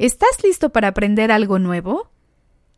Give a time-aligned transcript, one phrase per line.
[0.00, 2.08] ¿Estás listo para aprender algo nuevo?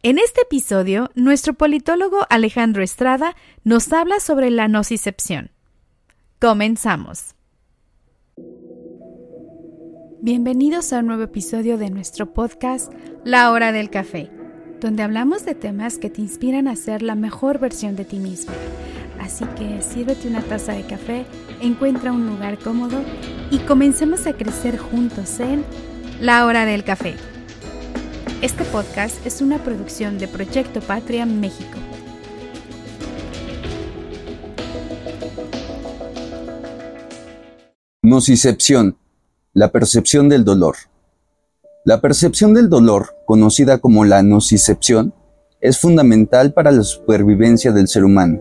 [0.02, 5.52] En este episodio, nuestro politólogo Alejandro Estrada nos habla sobre la nocicepción.
[6.40, 7.36] Comenzamos.
[10.20, 12.92] Bienvenidos a un nuevo episodio de nuestro podcast
[13.22, 14.28] La Hora del Café,
[14.80, 18.52] donde hablamos de temas que te inspiran a ser la mejor versión de ti mismo.
[19.20, 21.24] Así que sírvete una taza de café,
[21.60, 23.00] encuentra un lugar cómodo
[23.52, 25.64] y comencemos a crecer juntos en
[26.20, 27.14] la hora del café.
[28.40, 31.78] Este podcast es una producción de Proyecto Patria México.
[38.02, 38.96] Nocicepción,
[39.52, 40.76] la percepción del dolor.
[41.84, 45.14] La percepción del dolor, conocida como la nocicepción,
[45.60, 48.40] es fundamental para la supervivencia del ser humano.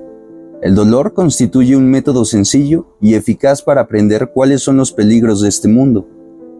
[0.61, 5.49] El dolor constituye un método sencillo y eficaz para aprender cuáles son los peligros de
[5.49, 6.07] este mundo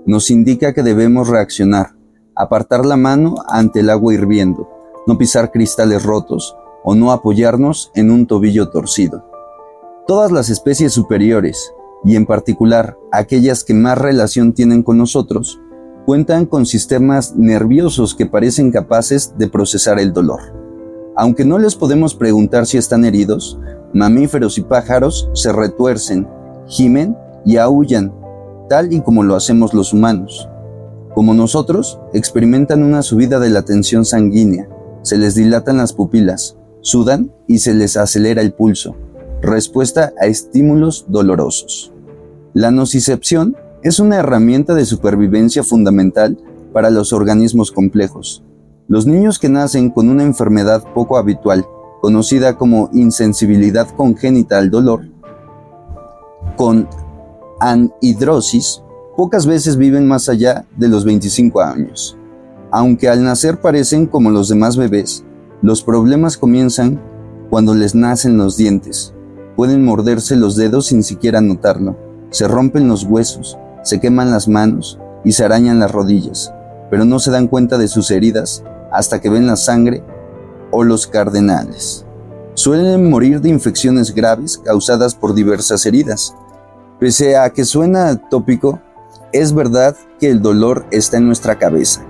[0.05, 1.96] nos indica que debemos reaccionar,
[2.36, 4.70] apartar la mano ante el agua hirviendo,
[5.07, 9.24] no pisar cristales rotos o no apoyarnos en un tobillo torcido.
[10.07, 15.60] Todas las especies superiores, y en particular aquellas que más relación tienen con nosotros,
[16.05, 20.40] cuentan con sistemas nerviosos que parecen capaces de procesar el dolor.
[21.16, 23.60] Aunque no les podemos preguntar si están heridos,
[23.94, 26.27] mamíferos y pájaros se retuercen,
[26.68, 28.12] gimen y aullan
[28.72, 30.48] tal y como lo hacemos los humanos.
[31.14, 34.70] Como nosotros, experimentan una subida de la tensión sanguínea,
[35.02, 38.96] se les dilatan las pupilas, sudan y se les acelera el pulso,
[39.41, 41.91] respuesta a estímulos dolorosos.
[42.54, 46.38] La nocicepción es una herramienta de supervivencia fundamental
[46.72, 48.41] para los organismos complejos.
[48.88, 51.66] Los niños que nacen con una enfermedad poco habitual,
[52.00, 55.10] conocida como insensibilidad congénita al dolor,
[56.56, 56.88] con
[57.62, 58.81] anhidrosis
[59.15, 62.17] pocas veces viven más allá de los 25 años.
[62.71, 65.23] Aunque al nacer parecen como los demás bebés,
[65.62, 67.00] los problemas comienzan
[67.51, 69.13] cuando les nacen los dientes.
[69.55, 71.95] Pueden morderse los dedos sin siquiera notarlo,
[72.31, 76.51] se rompen los huesos, se queman las manos y se arañan las rodillas,
[76.89, 80.03] pero no se dan cuenta de sus heridas hasta que ven la sangre
[80.71, 82.05] o los cardenales.
[82.55, 86.33] Suelen morir de infecciones graves causadas por diversas heridas,
[87.01, 88.79] Pese a que suena tópico,
[89.34, 92.06] es verdad que el dolor está en nuestra cabeza.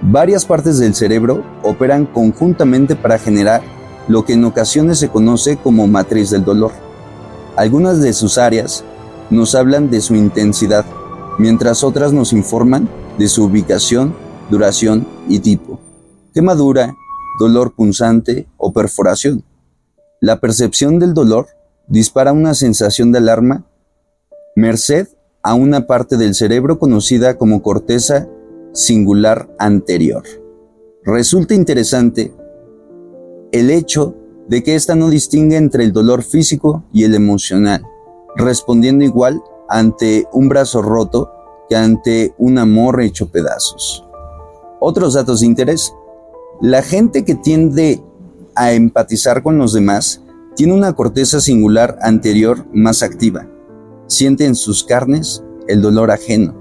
[0.00, 3.60] Varias partes del cerebro operan conjuntamente para generar
[4.08, 6.72] lo que en ocasiones se conoce como matriz del dolor.
[7.56, 8.84] Algunas de sus áreas
[9.28, 10.86] nos hablan de su intensidad,
[11.38, 12.88] mientras otras nos informan
[13.18, 14.14] de su ubicación,
[14.48, 15.78] duración y tipo.
[16.32, 16.94] Quemadura,
[17.38, 19.44] dolor punzante o perforación.
[20.20, 21.48] La percepción del dolor
[21.86, 23.66] dispara una sensación de alarma
[24.54, 25.08] merced
[25.42, 28.28] a una parte del cerebro conocida como corteza
[28.72, 30.22] singular anterior.
[31.04, 32.32] Resulta interesante
[33.50, 34.14] el hecho
[34.48, 37.82] de que ésta no distingue entre el dolor físico y el emocional,
[38.36, 41.30] respondiendo igual ante un brazo roto
[41.68, 44.06] que ante un amor hecho pedazos.
[44.80, 45.92] Otros datos de interés.
[46.60, 48.02] La gente que tiende
[48.54, 50.22] a empatizar con los demás
[50.54, 53.46] tiene una corteza singular anterior más activa,
[54.12, 56.54] siente en sus carnes el dolor ajeno.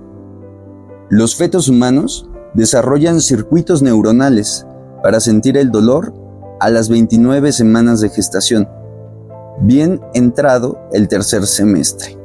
[1.09, 4.65] Los fetos humanos desarrollan circuitos neuronales
[5.03, 6.13] para sentir el dolor
[6.61, 8.69] a las 29 semanas de gestación,
[9.59, 12.17] bien entrado el tercer semestre.